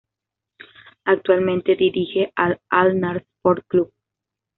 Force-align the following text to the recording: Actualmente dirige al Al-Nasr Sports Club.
Actualmente 1.05 1.75
dirige 1.75 2.33
al 2.35 2.59
Al-Nasr 2.69 3.21
Sports 3.35 3.65
Club. 3.67 3.93